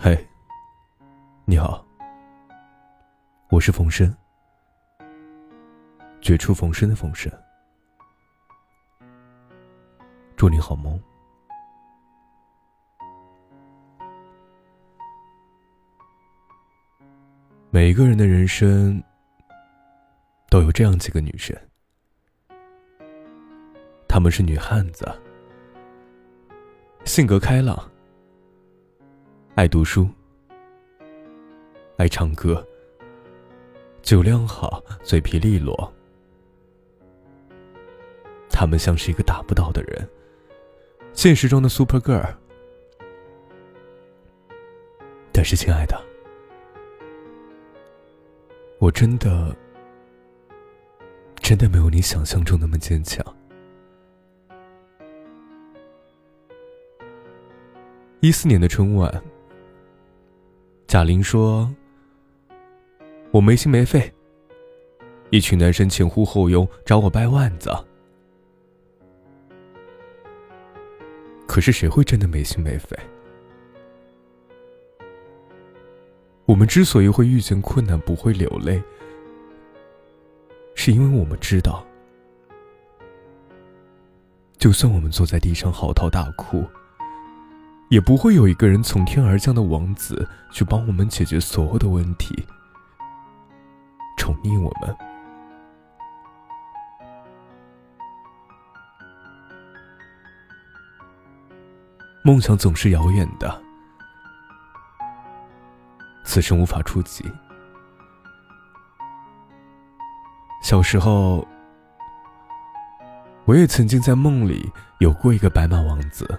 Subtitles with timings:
[0.00, 0.16] 嘿，
[1.44, 1.84] 你好，
[3.50, 4.14] 我是冯生，
[6.20, 7.28] 绝处逢生的冯生。
[10.36, 10.96] 祝你好梦。
[17.70, 19.02] 每一个人的人生
[20.48, 21.58] 都有这样几个女生，
[24.06, 25.04] 她们是女汉子，
[27.04, 27.90] 性格开朗，
[29.58, 30.08] 爱读书，
[31.96, 32.64] 爱唱歌，
[34.02, 35.92] 酒量好，嘴皮利落。
[38.48, 40.08] 他们像是一个打不倒的人，
[41.12, 42.32] 现实中的 super girl。
[45.32, 46.00] 但是，亲爱的。
[48.78, 49.56] 我真的，
[51.34, 53.26] 真的没有你想象中那么坚强。
[58.20, 59.20] 一四年的春晚，
[60.88, 61.70] 贾玲说
[63.30, 64.10] ：“我没心没肺，
[65.28, 67.70] 一群男生前呼后拥找我掰腕子。”
[71.46, 72.98] 可是谁会真的没心没肺？
[76.46, 78.82] 我们之所以会遇见困难不会流泪，
[80.74, 81.86] 是因为我们知道，
[84.56, 86.64] 就算我们坐在地上嚎啕大哭，
[87.88, 92.46] 也不会有一个人从天而降的王子去帮我们解决所有的问题，
[94.16, 94.96] 宠溺我们。
[102.22, 103.62] 梦想总是遥远的。
[106.24, 107.24] 此生无法触及。
[110.60, 111.48] 小时候，
[113.46, 116.38] 我也曾经在梦里有过一个白马王子，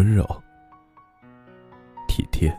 [0.00, 0.24] 温柔、
[2.08, 2.50] 体贴，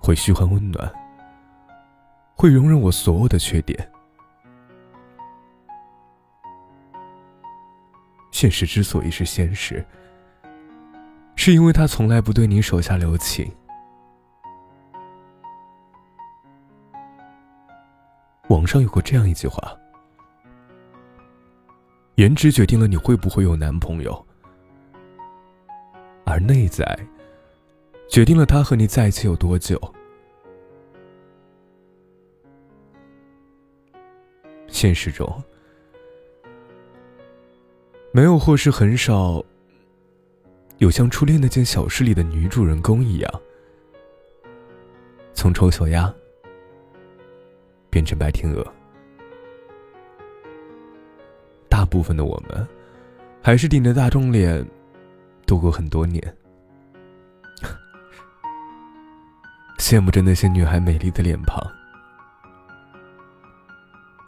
[0.00, 0.92] 会嘘寒问暖，
[2.34, 3.88] 会容忍我所有的缺点。
[8.32, 9.86] 现实之所以是现实。
[11.36, 13.48] 是因为他从来不对你手下留情。
[18.48, 19.72] 网上有过这样一句话
[22.16, 24.26] ：“颜值决定了你会不会有男朋友，
[26.32, 26.82] 而内在
[28.08, 29.78] 决定了他和你在一起有多久。”
[34.66, 35.30] 现实中，
[38.12, 39.44] 没有或是很少。
[40.78, 43.40] 有像初恋那件小事里的女主人公一样，
[45.32, 46.12] 从丑小鸭
[47.88, 48.66] 变成白天鹅。
[51.68, 52.66] 大部分的我们，
[53.40, 54.66] 还是顶着大众脸
[55.52, 56.34] 度过很多年，
[59.76, 61.62] 羡慕着那些女孩美丽的脸庞。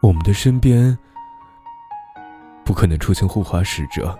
[0.02, 0.98] 我们的身边，
[2.62, 4.14] 不可能出现护花使者。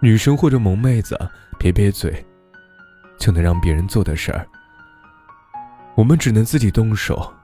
[0.00, 1.18] 女生或者萌妹子
[1.58, 2.24] 撇撇嘴，
[3.18, 4.46] 就能让别人做的事儿，
[5.96, 7.34] 我们只能自己动手。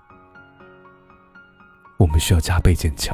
[1.97, 3.13] 我们需要加倍坚强。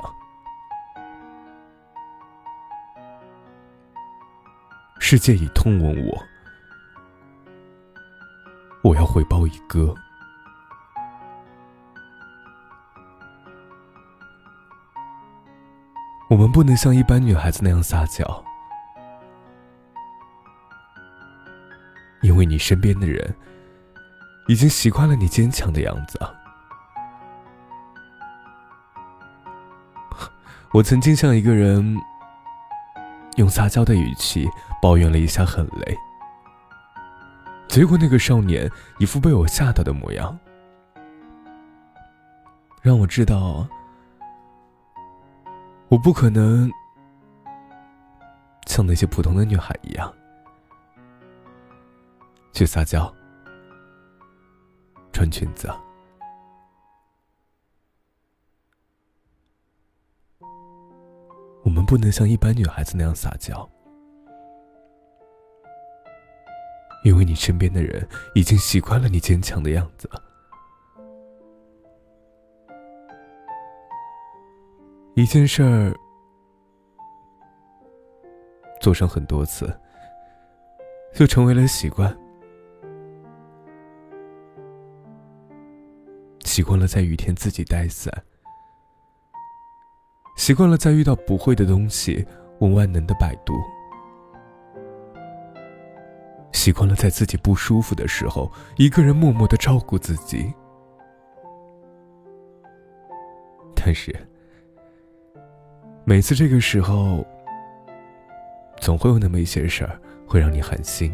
[5.06, 6.24] 世界以痛吻我，
[8.82, 9.94] 我要回报以歌。
[16.30, 18.24] 我们不能像一般女孩子那样撒娇。
[22.22, 23.36] 因为你身边的人
[24.48, 26.18] 已经习惯了你坚强的样子。
[30.72, 31.94] 我曾经向一个人
[33.36, 34.48] 用撒娇的语气
[34.80, 35.96] 抱怨了一下很累，
[37.68, 40.38] 结果那个少年一副被我吓到的模样，
[42.80, 43.66] 让我知道
[45.88, 46.70] 我不可能
[48.66, 50.12] 像那些普通的女孩一样。
[52.52, 53.12] 去撒娇，
[55.12, 55.68] 穿裙子。
[61.74, 63.68] 我们不能像一般女孩子那样撒娇，
[67.02, 70.08] 因为你身边的人已经习惯了你坚强的样子。
[75.16, 75.92] 一件事儿
[78.80, 79.76] 做上很多次，
[81.12, 82.16] 就成为了习惯。
[86.44, 88.24] 习惯了在雨天自己带伞，
[90.44, 92.22] 习惯了在遇到不会的东西
[92.58, 93.54] 问万能的百度，
[96.52, 100.52] 习惯了在自己不舒服的时候一个人默默的照顾自己。
[103.74, 104.14] 但是，
[106.04, 107.24] 每次这个时候，
[108.76, 109.98] 总会有那么一些事儿
[110.28, 111.10] 会让你寒心。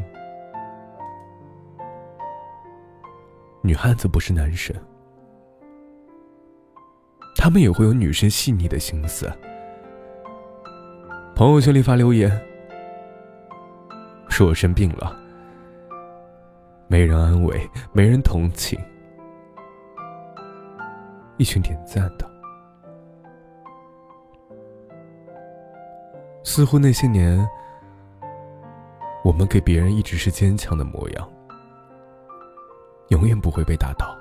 [3.62, 4.74] 女汉子不是男神。
[7.50, 9.28] 他们也会有女生细腻的心思。
[11.34, 12.30] 朋友圈里发留言，
[14.28, 15.18] 说我生病了，
[16.86, 18.78] 没人安慰，没人同情，
[21.38, 22.30] 一群点赞的。
[26.44, 27.44] 似乎那些年，
[29.24, 31.28] 我们给别人一直是坚强的模样。
[33.08, 34.19] 永远不会被打倒。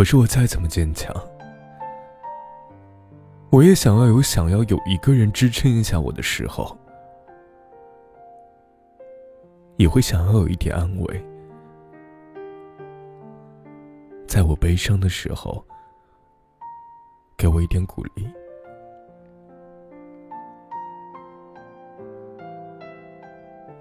[0.00, 1.14] 可是我再怎么坚强，
[3.50, 6.74] 我也想要有想要有一个人支撑一下我的时候，
[9.76, 11.22] 也会想要有一点安慰，
[14.26, 15.62] 在我悲伤的时候，
[17.36, 18.26] 给我一点鼓励。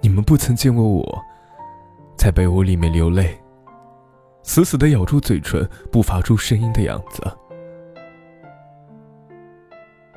[0.01, 1.17] 你们不曾见过我，
[2.17, 3.39] 在被窝里面流泪，
[4.49, 7.21] 死死的咬住嘴唇，不发出声音的样子。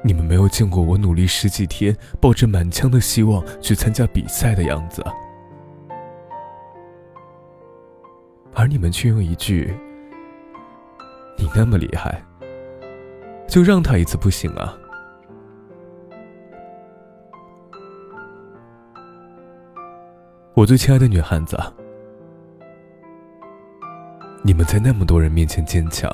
[0.02, 5.05] 你们没有见过我努力十几天，抱着满腔的希望去参加比赛的样子。
[8.55, 9.70] 而你们却用一句
[11.37, 12.25] “你那么厉害，
[13.46, 14.75] 就让他一次不行啊”。
[20.56, 21.55] 我最亲爱的女汉子，
[24.52, 26.10] 你们在那么多人面前坚强，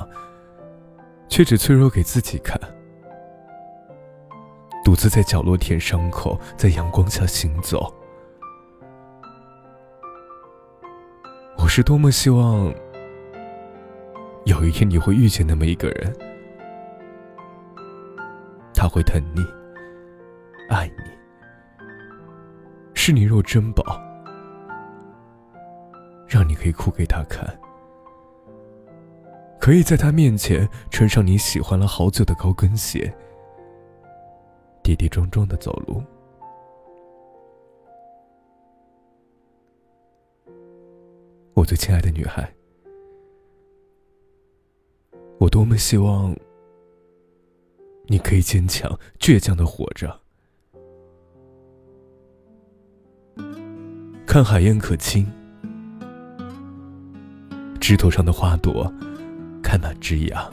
[1.28, 2.56] 却只脆弱给自己看，
[4.84, 7.92] 独自在角落舔伤口，在阳光下行走。
[11.56, 12.72] 我是多么希望
[14.44, 16.16] 有一天你会遇见那么一个人，
[18.72, 19.44] 他会疼你，
[20.70, 21.02] 爱你，
[22.94, 24.00] 视你若珍宝。
[26.28, 27.44] 让你可以哭给他看，
[29.68, 33.14] 可以在他面前穿上你喜欢了好久的高跟鞋，
[34.82, 36.02] 跌跌撞撞的走路。
[41.52, 42.50] 我最亲爱的女孩，
[45.38, 46.34] 我多么希望
[48.06, 50.18] 你可以坚强倔强的活着，
[54.26, 55.30] 看海燕可亲。
[57.78, 58.90] 枝头上的花朵
[59.68, 60.48] 开满枝桠，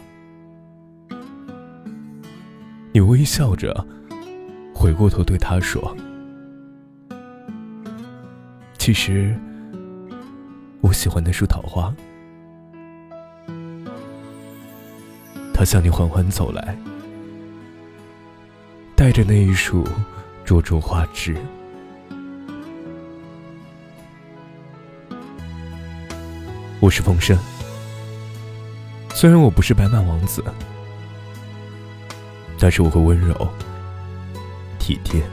[2.91, 3.73] 你微笑着
[4.73, 5.95] 回过头对他说
[8.77, 9.33] ：“其实
[10.81, 11.95] 我喜欢那束桃花。”
[15.55, 16.77] 他向你缓缓走来，
[18.97, 19.87] 带着那一束
[20.43, 21.37] 灼灼花枝。
[26.81, 27.39] 我是风声，
[29.15, 30.43] 虽然我不是白马王子，
[32.59, 33.33] 但是我会温柔、
[34.77, 35.23] 体贴、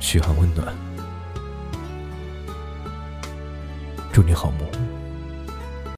[0.00, 0.74] 嘘寒问暖。
[4.10, 4.87] 祝你好梦。